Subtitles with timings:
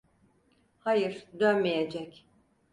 [0.79, 2.25] Hayır, dönmeyecek.